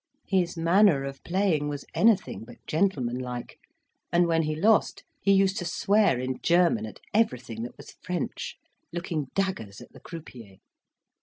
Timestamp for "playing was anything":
1.23-2.43